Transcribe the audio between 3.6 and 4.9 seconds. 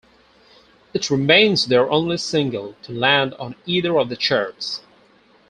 either of the charts.